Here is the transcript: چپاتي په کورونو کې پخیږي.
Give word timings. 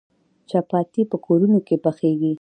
چپاتي 0.49 1.01
په 1.11 1.17
کورونو 1.25 1.57
کې 1.67 1.75
پخیږي. 1.83 2.29